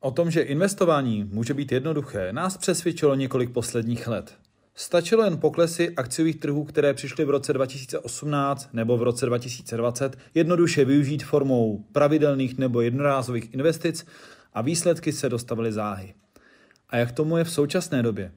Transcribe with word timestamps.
O 0.00 0.10
tom, 0.10 0.30
že 0.30 0.40
investování 0.40 1.24
může 1.24 1.54
být 1.54 1.72
jednoduché, 1.72 2.32
nás 2.32 2.56
přesvědčilo 2.56 3.14
několik 3.14 3.50
posledních 3.50 4.08
let. 4.08 4.38
Stačilo 4.74 5.24
jen 5.24 5.38
poklesy 5.38 5.94
akciových 5.96 6.36
trhů, 6.36 6.64
které 6.64 6.94
přišly 6.94 7.24
v 7.24 7.30
roce 7.30 7.52
2018 7.52 8.68
nebo 8.72 8.96
v 8.96 9.02
roce 9.02 9.26
2020, 9.26 10.18
jednoduše 10.34 10.84
využít 10.84 11.24
formou 11.24 11.84
pravidelných 11.92 12.58
nebo 12.58 12.80
jednorázových 12.80 13.54
investic 13.54 14.06
a 14.54 14.62
výsledky 14.62 15.12
se 15.12 15.28
dostavily 15.28 15.72
záhy. 15.72 16.14
A 16.88 16.96
jak 16.96 17.12
tomu 17.12 17.36
je 17.36 17.44
v 17.44 17.50
současné 17.50 18.02
době? 18.02 18.32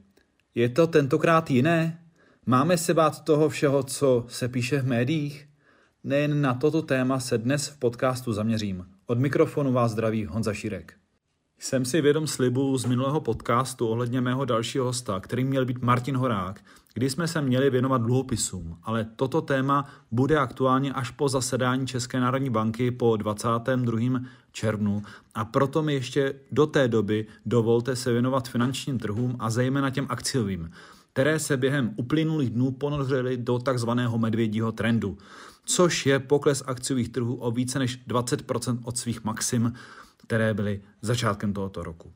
Je 0.55 0.69
to 0.69 0.87
tentokrát 0.87 1.51
jiné? 1.51 1.99
Máme 2.45 2.77
se 2.77 2.93
bát 2.93 3.23
toho 3.23 3.49
všeho, 3.49 3.83
co 3.83 4.25
se 4.27 4.47
píše 4.47 4.81
v 4.81 4.87
médiích? 4.87 5.47
Nejen 6.03 6.41
na 6.41 6.53
toto 6.53 6.81
téma 6.81 7.19
se 7.19 7.37
dnes 7.37 7.67
v 7.67 7.77
podcastu 7.77 8.33
zaměřím. 8.33 8.85
Od 9.05 9.19
mikrofonu 9.19 9.71
vás 9.71 9.91
zdraví 9.91 10.25
Honza 10.25 10.53
Šírek. 10.53 10.98
Jsem 11.61 11.85
si 11.85 12.01
vědom 12.01 12.27
slibu 12.27 12.77
z 12.77 12.85
minulého 12.85 13.21
podcastu 13.21 13.87
ohledně 13.87 14.21
mého 14.21 14.45
dalšího 14.45 14.85
hosta, 14.85 15.19
který 15.19 15.43
měl 15.43 15.65
být 15.65 15.81
Martin 15.81 16.17
Horák, 16.17 16.61
kdy 16.93 17.09
jsme 17.09 17.27
se 17.27 17.41
měli 17.41 17.69
věnovat 17.69 18.01
dluhopisům, 18.01 18.77
ale 18.83 19.07
toto 19.15 19.41
téma 19.41 19.85
bude 20.11 20.37
aktuálně 20.37 20.93
až 20.93 21.11
po 21.11 21.29
zasedání 21.29 21.87
České 21.87 22.19
národní 22.19 22.49
banky 22.49 22.91
po 22.91 23.17
22. 23.17 24.19
červnu 24.51 25.03
a 25.35 25.45
proto 25.45 25.83
mi 25.83 25.93
ještě 25.93 26.33
do 26.51 26.67
té 26.67 26.87
doby 26.87 27.27
dovolte 27.45 27.95
se 27.95 28.11
věnovat 28.11 28.47
finančním 28.47 28.99
trhům 28.99 29.35
a 29.39 29.49
zejména 29.49 29.89
těm 29.89 30.05
akciovým, 30.09 30.71
které 31.13 31.39
se 31.39 31.57
během 31.57 31.93
uplynulých 31.95 32.49
dnů 32.49 32.71
ponořily 32.71 33.37
do 33.37 33.59
takzvaného 33.59 34.17
medvědího 34.17 34.71
trendu, 34.71 35.17
což 35.65 36.05
je 36.05 36.19
pokles 36.19 36.63
akciových 36.65 37.09
trhů 37.09 37.35
o 37.35 37.51
více 37.51 37.79
než 37.79 37.99
20% 38.07 38.79
od 38.83 38.97
svých 38.97 39.23
maxim, 39.23 39.73
které 40.29 40.53
byly 40.53 40.81
začátkem 41.01 41.53
tohoto 41.53 41.83
roku. 41.83 42.11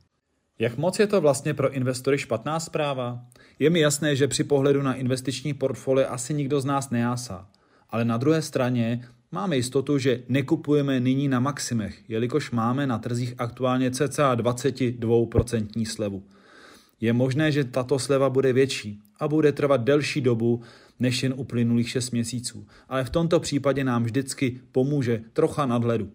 Jak 0.59 0.77
moc 0.77 0.99
je 0.99 1.07
to 1.07 1.21
vlastně 1.21 1.53
pro 1.53 1.71
investory 1.71 2.17
špatná 2.17 2.59
zpráva? 2.59 3.25
Je 3.59 3.69
mi 3.69 3.79
jasné, 3.79 4.15
že 4.15 4.27
při 4.27 4.43
pohledu 4.43 4.81
na 4.81 4.93
investiční 4.93 5.53
portfolio 5.53 6.07
asi 6.09 6.33
nikdo 6.33 6.61
z 6.61 6.65
nás 6.65 6.89
nejásá. 6.89 7.49
Ale 7.89 8.05
na 8.05 8.17
druhé 8.17 8.41
straně 8.41 9.07
máme 9.31 9.55
jistotu, 9.55 9.97
že 9.97 10.23
nekupujeme 10.29 10.99
nyní 10.99 11.27
na 11.27 11.39
maximech, 11.39 12.09
jelikož 12.09 12.51
máme 12.51 12.87
na 12.87 12.99
trzích 12.99 13.33
aktuálně 13.37 13.91
cca 13.91 14.35
22% 14.35 15.85
slevu. 15.85 16.23
Je 17.01 17.13
možné, 17.13 17.51
že 17.51 17.63
tato 17.63 17.99
sleva 17.99 18.29
bude 18.29 18.53
větší 18.53 18.99
a 19.19 19.27
bude 19.27 19.51
trvat 19.51 19.81
delší 19.81 20.21
dobu 20.21 20.61
než 20.99 21.23
jen 21.23 21.33
uplynulých 21.37 21.89
6 21.89 22.11
měsíců, 22.11 22.67
ale 22.89 23.03
v 23.03 23.09
tomto 23.09 23.39
případě 23.39 23.83
nám 23.83 24.03
vždycky 24.03 24.59
pomůže 24.71 25.21
trocha 25.33 25.65
nadhledu. 25.65 26.11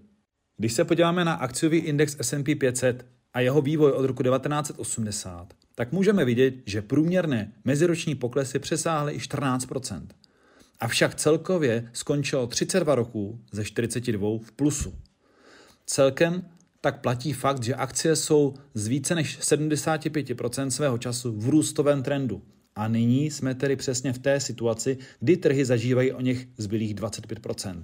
Když 0.59 0.73
se 0.73 0.85
podíváme 0.85 1.25
na 1.25 1.35
akciový 1.35 1.79
index 1.79 2.17
S&P 2.21 2.55
500 2.55 3.07
a 3.35 3.41
jeho 3.41 3.63
vývoj 3.63 3.93
od 3.93 4.05
roku 4.05 4.23
1980, 4.23 5.55
tak 5.75 5.93
můžeme 5.93 6.25
vidět, 6.25 6.55
že 6.67 6.83
průměrné 6.83 7.53
meziroční 7.65 8.15
poklesy 8.15 8.59
přesáhly 8.59 9.13
i 9.15 9.19
14% 9.19 10.07
Avšak 10.81 11.15
celkově 11.15 11.91
skončilo 11.93 12.47
32 12.47 12.95
roků 12.95 13.41
ze 13.53 13.65
42 13.65 14.29
v 14.43 14.53
plusu. 14.53 14.95
Celkem 15.87 16.49
tak 16.81 17.01
platí 17.01 17.33
fakt, 17.33 17.63
že 17.63 17.75
akcie 17.75 18.17
jsou 18.17 18.55
z 18.75 18.87
více 18.87 19.15
než 19.15 19.39
75% 19.39 20.69
svého 20.69 20.99
času 20.99 21.39
v 21.39 21.49
růstovém 21.49 22.03
trendu. 22.03 22.43
A 22.79 22.89
nyní 22.89 23.31
jsme 23.31 23.55
tedy 23.55 23.77
přesně 23.77 24.13
v 24.13 24.19
té 24.19 24.41
situaci, 24.41 24.99
kdy 25.21 25.37
trhy 25.37 25.65
zažívají 25.65 26.13
o 26.13 26.21
něch 26.21 26.47
zbylých 26.57 26.95
25% 26.95 27.83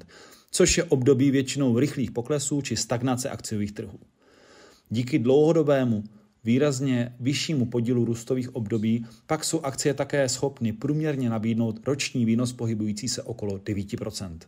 což 0.54 0.78
je 0.78 0.84
období 0.84 1.30
většinou 1.30 1.78
rychlých 1.78 2.10
poklesů 2.10 2.62
či 2.62 2.76
stagnace 2.76 3.30
akciových 3.30 3.72
trhů. 3.72 3.98
Díky 4.90 5.18
dlouhodobému 5.18 6.04
výrazně 6.44 7.14
vyššímu 7.20 7.66
podílu 7.66 8.04
růstových 8.04 8.54
období 8.54 9.06
pak 9.26 9.44
jsou 9.44 9.60
akcie 9.60 9.94
také 9.94 10.28
schopny 10.28 10.72
průměrně 10.72 11.30
nabídnout 11.30 11.80
roční 11.86 12.24
výnos 12.24 12.52
pohybující 12.52 13.08
se 13.08 13.22
okolo 13.22 13.58
9%. 13.58 14.38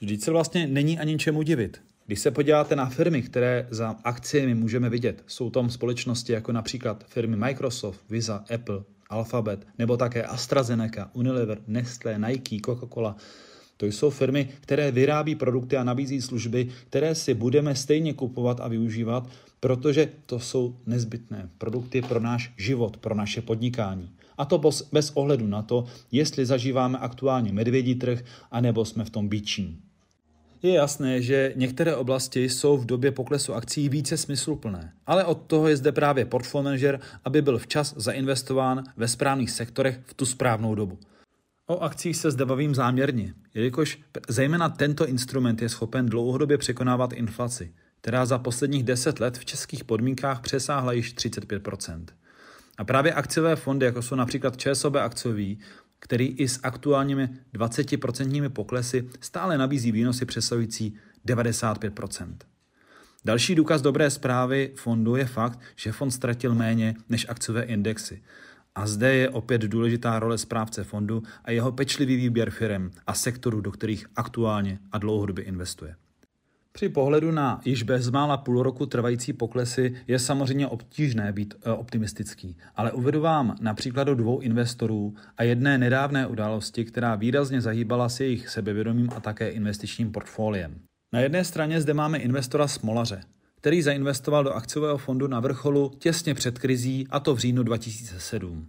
Vždyť 0.00 0.22
se 0.22 0.30
vlastně 0.30 0.66
není 0.66 0.98
ani 0.98 1.18
čemu 1.18 1.42
divit. 1.42 1.82
Když 2.06 2.20
se 2.20 2.30
podíváte 2.30 2.76
na 2.76 2.86
firmy, 2.86 3.22
které 3.22 3.68
za 3.70 3.96
akciemi 4.04 4.54
můžeme 4.54 4.90
vidět, 4.90 5.22
jsou 5.26 5.50
tam 5.50 5.70
společnosti 5.70 6.32
jako 6.32 6.52
například 6.52 7.04
firmy 7.08 7.36
Microsoft, 7.36 8.00
Visa, 8.10 8.44
Apple, 8.54 8.84
Alphabet, 9.10 9.66
nebo 9.78 9.96
také 9.96 10.22
AstraZeneca, 10.22 11.10
Unilever, 11.12 11.58
Nestlé, 11.66 12.18
Nike, 12.18 12.56
Coca-Cola, 12.56 13.16
to 13.76 13.86
jsou 13.86 14.10
firmy, 14.10 14.48
které 14.60 14.90
vyrábí 14.90 15.34
produkty 15.34 15.76
a 15.76 15.84
nabízí 15.84 16.22
služby, 16.22 16.68
které 16.88 17.14
si 17.14 17.34
budeme 17.34 17.74
stejně 17.74 18.14
kupovat 18.14 18.60
a 18.60 18.68
využívat, 18.68 19.28
protože 19.60 20.08
to 20.26 20.40
jsou 20.40 20.76
nezbytné 20.86 21.48
produkty 21.58 22.02
pro 22.02 22.20
náš 22.20 22.52
život, 22.56 22.96
pro 22.96 23.14
naše 23.14 23.42
podnikání. 23.42 24.10
A 24.38 24.44
to 24.44 24.60
bez 24.92 25.10
ohledu 25.14 25.46
na 25.46 25.62
to, 25.62 25.84
jestli 26.12 26.46
zažíváme 26.46 26.98
aktuálně 26.98 27.52
medvědí 27.52 27.94
trh, 27.94 28.24
anebo 28.50 28.84
jsme 28.84 29.04
v 29.04 29.10
tom 29.10 29.28
bíčím. 29.28 29.85
Je 30.66 30.74
jasné, 30.74 31.22
že 31.22 31.52
některé 31.56 31.96
oblasti 31.96 32.48
jsou 32.48 32.76
v 32.76 32.86
době 32.86 33.12
poklesu 33.12 33.54
akcí 33.54 33.88
více 33.88 34.16
smysluplné, 34.16 34.92
ale 35.06 35.24
od 35.24 35.42
toho 35.46 35.68
je 35.68 35.76
zde 35.76 35.92
právě 35.92 36.24
portfolio 36.24 36.64
manager, 36.64 37.00
aby 37.24 37.42
byl 37.42 37.58
včas 37.58 37.94
zainvestován 37.96 38.84
ve 38.96 39.08
správných 39.08 39.50
sektorech 39.50 39.98
v 40.04 40.14
tu 40.14 40.26
správnou 40.26 40.74
dobu. 40.74 40.98
O 41.66 41.78
akcích 41.78 42.16
se 42.16 42.30
zde 42.30 42.44
bavím 42.44 42.74
záměrně, 42.74 43.34
jelikož 43.54 43.98
zejména 44.28 44.68
tento 44.68 45.06
instrument 45.06 45.62
je 45.62 45.68
schopen 45.68 46.06
dlouhodobě 46.06 46.58
překonávat 46.58 47.12
inflaci, 47.12 47.72
která 48.00 48.26
za 48.26 48.38
posledních 48.38 48.82
10 48.84 49.20
let 49.20 49.38
v 49.38 49.44
českých 49.44 49.84
podmínkách 49.84 50.40
přesáhla 50.40 50.92
již 50.92 51.14
35% 51.14 52.04
A 52.78 52.84
právě 52.84 53.12
akciové 53.12 53.56
fondy, 53.56 53.86
jako 53.86 54.02
jsou 54.02 54.14
například 54.14 54.56
ČSOB 54.56 54.94
akciový, 54.96 55.58
který 56.06 56.26
i 56.26 56.48
s 56.48 56.60
aktuálními 56.62 57.28
20% 57.54 58.50
poklesy 58.50 59.08
stále 59.20 59.58
nabízí 59.58 59.92
výnosy 59.92 60.24
přesahující 60.24 60.96
95% 61.26 62.36
Další 63.24 63.54
důkaz 63.54 63.82
dobré 63.82 64.10
zprávy 64.10 64.72
fondu 64.74 65.16
je 65.16 65.24
fakt, 65.24 65.60
že 65.76 65.92
fond 65.92 66.10
ztratil 66.10 66.54
méně 66.54 66.94
než 67.08 67.26
akciové 67.28 67.62
indexy 67.62 68.22
a 68.74 68.86
zde 68.86 69.14
je 69.14 69.30
opět 69.30 69.62
důležitá 69.62 70.18
role 70.18 70.38
správce 70.38 70.84
fondu 70.84 71.22
a 71.44 71.50
jeho 71.50 71.72
pečlivý 71.72 72.16
výběr 72.16 72.50
firm 72.50 72.90
a 73.06 73.14
sektorů, 73.14 73.60
do 73.60 73.70
kterých 73.70 74.06
aktuálně 74.16 74.78
a 74.92 74.98
dlouhodobě 74.98 75.44
investuje. 75.44 75.96
Při 76.76 76.88
pohledu 76.88 77.30
na 77.30 77.60
již 77.64 77.82
bezmála 77.82 78.36
půl 78.36 78.62
roku 78.62 78.86
trvající 78.86 79.32
poklesy 79.32 79.94
je 80.06 80.18
samozřejmě 80.18 80.66
obtížné 80.66 81.32
být 81.32 81.54
e, 81.62 81.70
optimistický, 81.70 82.56
ale 82.76 82.92
uvedu 82.92 83.20
vám 83.20 83.56
na 83.60 83.74
příkladu 83.74 84.14
dvou 84.14 84.40
investorů 84.40 85.14
a 85.36 85.42
jedné 85.42 85.78
nedávné 85.78 86.26
události, 86.26 86.84
která 86.84 87.14
výrazně 87.14 87.60
zahýbala 87.60 88.08
s 88.08 88.20
jejich 88.20 88.48
sebevědomím 88.48 89.08
a 89.16 89.20
také 89.20 89.48
investičním 89.48 90.12
portfoliem. 90.12 90.74
Na 91.14 91.20
jedné 91.20 91.44
straně 91.44 91.80
zde 91.80 91.94
máme 91.94 92.18
investora 92.18 92.68
Smolaře, 92.68 93.20
který 93.56 93.82
zainvestoval 93.82 94.44
do 94.44 94.52
akciového 94.52 94.98
fondu 94.98 95.26
na 95.26 95.40
vrcholu 95.40 95.92
těsně 95.98 96.34
před 96.34 96.58
krizí, 96.58 97.06
a 97.10 97.20
to 97.20 97.34
v 97.34 97.38
říjnu 97.38 97.62
2007. 97.62 98.66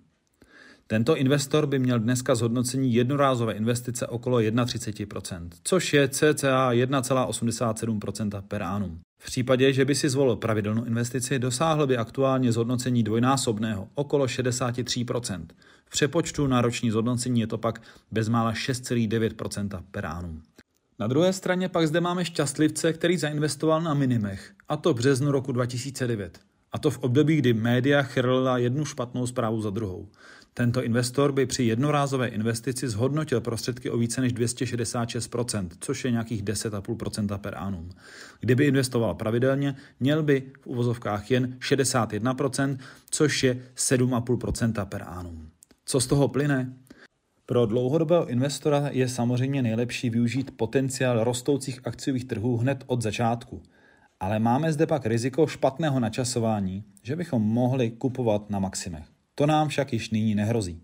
Tento 0.87 1.17
investor 1.17 1.67
by 1.67 1.79
měl 1.79 1.99
dneska 1.99 2.35
zhodnocení 2.35 2.93
jednorázové 2.93 3.53
investice 3.53 4.07
okolo 4.07 4.39
31%, 4.39 5.49
což 5.63 5.93
je 5.93 6.07
cca 6.07 6.71
1,87% 6.71 8.41
per 8.41 8.63
annum. 8.63 8.99
V 9.19 9.25
případě, 9.25 9.73
že 9.73 9.85
by 9.85 9.95
si 9.95 10.09
zvolil 10.09 10.35
pravidelnou 10.35 10.85
investici, 10.85 11.39
dosáhl 11.39 11.87
by 11.87 11.97
aktuálně 11.97 12.51
zhodnocení 12.51 13.03
dvojnásobného, 13.03 13.87
okolo 13.95 14.25
63%. 14.25 15.45
V 15.85 15.89
přepočtu 15.89 16.47
na 16.47 16.62
roční 16.62 16.91
zhodnocení 16.91 17.39
je 17.39 17.47
to 17.47 17.57
pak 17.57 17.81
bezmála 18.12 18.53
6,9% 18.53 19.83
per 19.91 20.06
annum. 20.06 20.41
Na 21.00 21.07
druhé 21.07 21.33
straně 21.33 21.69
pak 21.69 21.88
zde 21.88 22.01
máme 22.01 22.25
šťastlivce, 22.25 22.94
který 22.94 23.17
zainvestoval 23.17 23.81
na 23.81 23.94
minimech, 23.94 24.51
a 24.69 24.77
to 24.77 24.94
v 24.94 24.95
březnu 24.95 25.31
roku 25.31 25.51
2009. 25.51 26.39
A 26.71 26.79
to 26.79 26.91
v 26.91 26.99
období, 26.99 27.35
kdy 27.35 27.53
média 27.53 28.01
chrlila 28.01 28.57
jednu 28.57 28.85
špatnou 28.85 29.27
zprávu 29.27 29.61
za 29.61 29.69
druhou. 29.69 30.09
Tento 30.53 30.83
investor 30.83 31.31
by 31.31 31.45
při 31.45 31.63
jednorázové 31.63 32.27
investici 32.27 32.89
zhodnotil 32.89 33.41
prostředky 33.41 33.89
o 33.89 33.97
více 33.97 34.21
než 34.21 34.33
266%, 34.33 35.69
což 35.79 36.05
je 36.05 36.11
nějakých 36.11 36.43
10,5% 36.43 37.37
per 37.37 37.55
annum. 37.57 37.89
Kdyby 38.39 38.65
investoval 38.65 39.15
pravidelně, 39.15 39.75
měl 39.99 40.23
by 40.23 40.51
v 40.61 40.67
uvozovkách 40.67 41.31
jen 41.31 41.57
61%, 41.59 42.77
což 43.09 43.43
je 43.43 43.61
7,5% 43.75 44.85
per 44.85 45.03
annum. 45.07 45.49
Co 45.85 45.99
z 45.99 46.07
toho 46.07 46.27
plyne? 46.27 46.73
Pro 47.45 47.65
dlouhodobého 47.65 48.27
investora 48.27 48.89
je 48.91 49.09
samozřejmě 49.09 49.61
nejlepší 49.61 50.09
využít 50.09 50.57
potenciál 50.57 51.23
rostoucích 51.23 51.79
akciových 51.83 52.25
trhů 52.25 52.57
hned 52.57 52.83
od 52.87 53.01
začátku. 53.01 53.63
Ale 54.19 54.39
máme 54.39 54.73
zde 54.73 54.85
pak 54.85 55.05
riziko 55.05 55.47
špatného 55.47 55.99
načasování, 55.99 56.83
že 57.03 57.15
bychom 57.15 57.41
mohli 57.41 57.91
kupovat 57.91 58.49
na 58.49 58.59
maximech. 58.59 59.05
To 59.35 59.45
nám 59.45 59.67
však 59.67 59.93
již 59.93 60.09
nyní 60.09 60.35
nehrozí. 60.35 60.83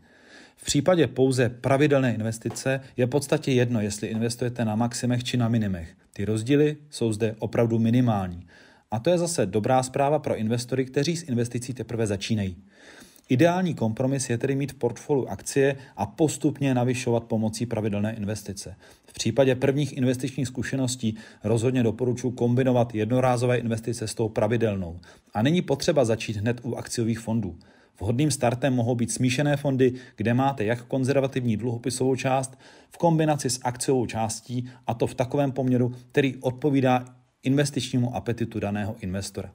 V 0.58 0.66
případě 0.66 1.08
pouze 1.08 1.50
pravidelné 1.50 2.14
investice 2.14 2.82
je 2.98 3.06
v 3.06 3.10
podstatě 3.10 3.52
jedno, 3.52 3.82
jestli 3.82 4.08
investujete 4.08 4.66
na 4.66 4.76
maximech 4.76 5.24
či 5.24 5.38
na 5.38 5.48
minimech. 5.48 5.96
Ty 6.14 6.26
rozdíly 6.26 6.78
jsou 6.90 7.14
zde 7.14 7.36
opravdu 7.40 7.80
minimální. 7.80 8.48
A 8.92 9.00
to 9.00 9.10
je 9.10 9.18
zase 9.18 9.46
dobrá 9.46 9.84
zpráva 9.84 10.20
pro 10.20 10.36
investory, 10.36 10.86
kteří 10.86 11.18
s 11.18 11.24
investicí 11.24 11.74
teprve 11.74 12.08
začínají. 12.08 12.58
Ideální 13.30 13.74
kompromis 13.74 14.30
je 14.30 14.38
tedy 14.38 14.56
mít 14.56 14.72
v 14.72 14.76
portfoliu 14.76 15.28
akcie 15.28 15.76
a 15.98 16.06
postupně 16.06 16.74
navyšovat 16.74 17.24
pomocí 17.24 17.66
pravidelné 17.66 18.16
investice. 18.16 18.76
V 19.06 19.14
případě 19.14 19.56
prvních 19.56 19.98
investičních 19.98 20.48
zkušeností 20.48 21.18
rozhodně 21.44 21.84
doporučuji 21.84 22.32
kombinovat 22.32 22.96
jednorázové 22.96 23.58
investice 23.58 24.08
s 24.08 24.14
tou 24.14 24.30
pravidelnou. 24.30 25.00
A 25.34 25.42
není 25.42 25.62
potřeba 25.62 26.06
začít 26.06 26.38
hned 26.38 26.60
u 26.64 26.76
akciových 26.76 27.20
fondů. 27.20 27.56
Vhodným 28.00 28.32
startem 28.32 28.74
mohou 28.74 28.96
být 28.96 29.12
smíšené 29.12 29.58
fondy, 29.58 29.94
kde 30.16 30.34
máte 30.34 30.66
jak 30.66 30.86
konzervativní 30.86 31.58
dluhopisovou 31.58 32.16
část 32.16 32.60
v 32.90 32.98
kombinaci 32.98 33.50
s 33.50 33.60
akciovou 33.64 34.06
částí 34.06 34.70
a 34.88 34.94
to 34.94 35.08
v 35.08 35.16
takovém 35.16 35.52
poměru, 35.52 35.96
který 36.12 36.36
odpovídá 36.36 37.06
investičnímu 37.44 38.16
apetitu 38.16 38.60
daného 38.60 38.96
investora. 39.00 39.52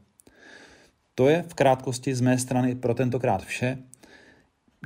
To 1.18 1.28
je 1.28 1.42
v 1.42 1.54
krátkosti 1.54 2.14
z 2.14 2.20
mé 2.20 2.38
strany 2.38 2.74
pro 2.74 2.94
tentokrát 2.94 3.44
vše. 3.44 3.78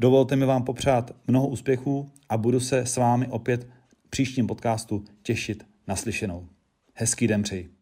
Dovolte 0.01 0.37
mi 0.37 0.47
vám 0.47 0.65
popřát 0.65 1.11
mnoho 1.27 1.49
úspěchů 1.49 2.11
a 2.29 2.37
budu 2.37 2.61
se 2.61 2.79
s 2.79 2.97
vámi 2.97 3.27
opět 3.27 3.69
příštím 4.11 4.47
podcastu 4.47 5.05
těšit 5.23 5.67
naslyšenou. 5.89 6.49
Hezký 6.95 7.27
den 7.27 7.43
přeji. 7.43 7.82